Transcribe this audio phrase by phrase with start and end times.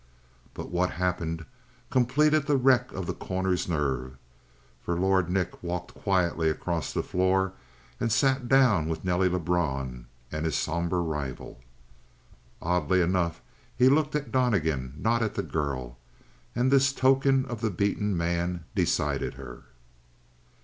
[0.55, 1.45] But what happened
[1.91, 4.17] completed the wreck of The Corner's nerves,
[4.81, 7.53] for Lord Nick walked quietly across the floor
[7.99, 11.59] and sat down with Nelly Lebrun and his somber rival.
[12.63, 13.43] Oddly enough,
[13.77, 15.99] he looked at Donnegan, not at the girl,
[16.55, 19.65] and this token of the beaten man decided her.